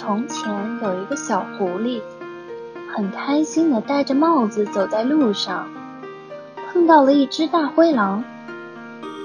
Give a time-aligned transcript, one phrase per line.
[0.00, 0.50] 从前
[0.82, 2.00] 有一个小狐狸，
[2.90, 5.68] 很开心的戴着帽子走在路上，
[6.72, 8.24] 碰到了一只大灰狼。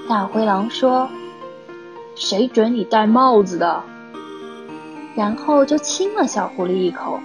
[0.09, 1.07] 大灰狼说
[2.13, 3.83] ：“谁准你戴帽子的？”
[5.15, 7.21] 然后就亲了小狐狸一口。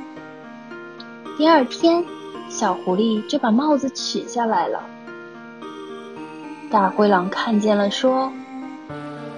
[1.36, 2.04] 第二天，
[2.48, 4.84] 小狐狸就把帽子取下来了。
[6.70, 8.32] 大灰狼看见了，说：“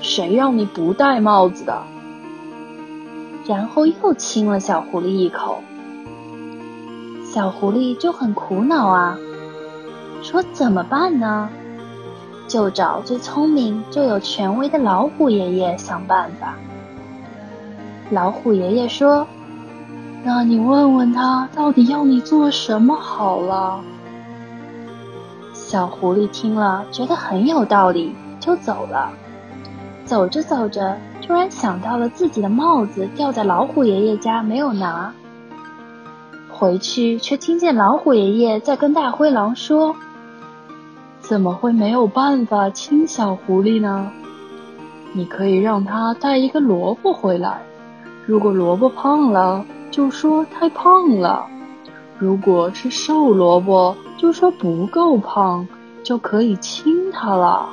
[0.02, 1.82] 谁让你不戴帽子的？”
[3.46, 5.58] 然后又亲了小狐狸一口。
[7.24, 9.18] 小狐狸就很苦恼啊，
[10.22, 11.48] 说：“怎么办呢？”
[12.46, 16.54] 就找最聪明、最有权威的老虎爷爷想办法。
[18.10, 19.26] 老虎爷爷说
[20.22, 23.80] ：“那你问问他，到底要你做什么好了。”
[25.54, 29.10] 小狐狸听了，觉得很有道理，就走了。
[30.12, 35.10] 走着走着，突然想到了自己的帽子掉在老虎爷爷家，没有拿。
[36.50, 39.96] 回去却听见老虎爷爷在跟大灰狼说
[41.18, 44.10] ：“怎么会没有办法亲小狐狸呢？
[45.14, 47.62] 你可以让他带一个萝卜回来。
[48.26, 51.46] 如果萝卜胖了，就说太胖了；
[52.18, 55.66] 如果是瘦萝卜，就说不够胖，
[56.02, 57.70] 就可以亲它了。”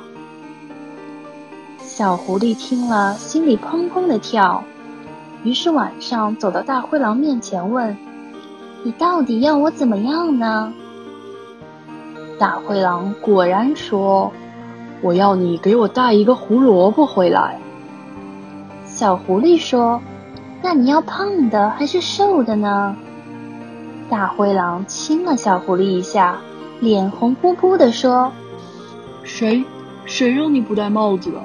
[1.92, 4.62] 小狐狸听了，心里砰砰的跳，
[5.42, 7.94] 于是晚上走到大灰狼面前问
[8.84, 10.72] ：“你到底要我怎么样呢？”
[12.38, 14.32] 大灰狼果然说
[15.02, 17.58] ：“我要你给我带一个胡萝卜回来。”
[18.86, 20.00] 小狐狸说
[20.62, 22.96] ：“那你要胖的还是瘦的呢？”
[24.08, 26.38] 大灰狼亲了小狐狸一下，
[26.78, 28.32] 脸红扑扑的说
[29.22, 29.62] ：“谁？
[30.06, 31.42] 谁让你不戴帽子了？”